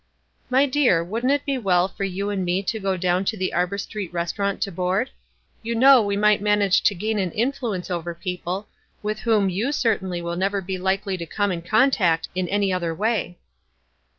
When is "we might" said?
6.01-6.41